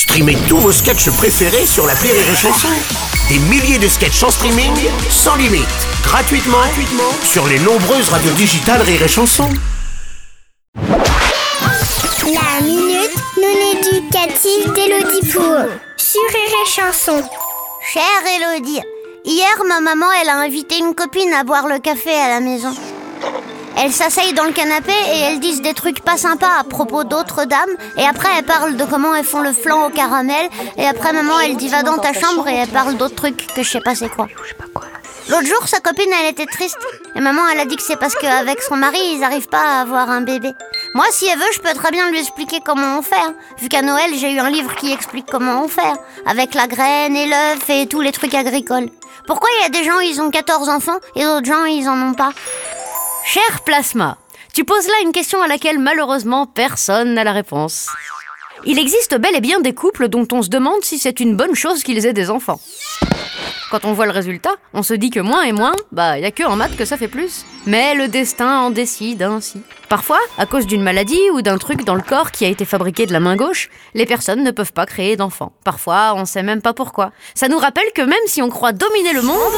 [0.00, 2.68] Streamez tous vos sketchs préférés sur la Rire et Chanson.
[3.28, 4.72] Des milliers de sketchs en streaming,
[5.10, 5.68] sans limite,
[6.02, 9.46] gratuitement, gratuitement sur les nombreuses radios digitales Rire et Chanson.
[10.74, 15.68] La minute non éducative d'Élodie Pour
[15.98, 17.22] sur Rire et Chanson.
[17.92, 18.02] Chère
[18.38, 18.80] Elodie,
[19.26, 22.74] hier ma maman elle a invité une copine à boire le café à la maison.
[23.76, 27.44] Elles s'asseyent dans le canapé et elles disent des trucs pas sympas à propos d'autres
[27.44, 31.12] dames et après elles parlent de comment elles font le flan au caramel et après
[31.12, 33.80] maman elle dit va dans ta chambre et elle parle d'autres trucs que je sais
[33.80, 34.26] pas c'est quoi.
[35.28, 36.78] L'autre jour sa copine elle était triste
[37.14, 39.80] et maman elle a dit que c'est parce qu'avec son mari ils arrivent pas à
[39.82, 40.52] avoir un bébé.
[40.94, 43.16] Moi si elle veut je peux très bien lui expliquer comment on fait.
[43.58, 45.94] Vu qu'à Noël j'ai eu un livre qui explique comment on fait.
[46.26, 48.88] Avec la graine et l'œuf et tous les trucs agricoles.
[49.26, 52.10] Pourquoi il y a des gens ils ont 14 enfants et d'autres gens ils en
[52.10, 52.32] ont pas?
[53.24, 54.18] Cher Plasma,
[54.52, 57.88] tu poses là une question à laquelle malheureusement personne n'a la réponse.
[58.64, 61.54] Il existe bel et bien des couples dont on se demande si c'est une bonne
[61.54, 62.60] chose qu'ils aient des enfants.
[63.70, 66.32] Quand on voit le résultat, on se dit que moins et moins, bah y a
[66.32, 67.44] que en maths que ça fait plus.
[67.66, 69.62] Mais le destin en décide ainsi.
[69.88, 73.06] Parfois, à cause d'une maladie ou d'un truc dans le corps qui a été fabriqué
[73.06, 75.52] de la main gauche, les personnes ne peuvent pas créer d'enfants.
[75.62, 77.12] Parfois, on sait même pas pourquoi.
[77.36, 79.52] Ça nous rappelle que même si on croit dominer le monde,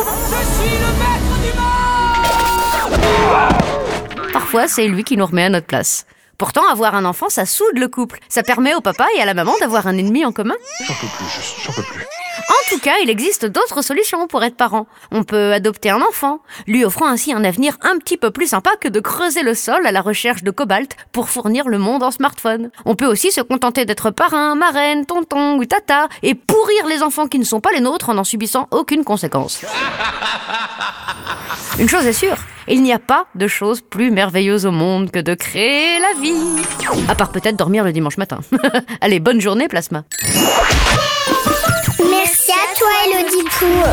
[4.68, 6.06] C'est lui qui nous remet à notre place.
[6.38, 8.18] Pourtant, avoir un enfant, ça soude le couple.
[8.28, 10.54] Ça permet au papa et à la maman d'avoir un ennemi en commun.
[10.80, 12.04] J'en peux plus, je- j'en peux plus.
[12.48, 14.86] En tout cas, il existe d'autres solutions pour être parent.
[15.12, 18.70] On peut adopter un enfant, lui offrant ainsi un avenir un petit peu plus sympa
[18.80, 22.10] que de creuser le sol à la recherche de cobalt pour fournir le monde en
[22.10, 22.70] smartphone.
[22.86, 27.28] On peut aussi se contenter d'être parrain, marraine, tonton ou tata et pourrir les enfants
[27.28, 29.60] qui ne sont pas les nôtres en n'en subissant aucune conséquence.
[31.78, 32.36] Une chose est sûre,
[32.68, 36.62] il n'y a pas de chose plus merveilleuse au monde que de créer la vie.
[37.08, 38.40] À part peut-être dormir le dimanche matin.
[39.00, 40.04] Allez, bonne journée, Plasma.
[41.98, 43.86] Merci à toi, Elodie, pour...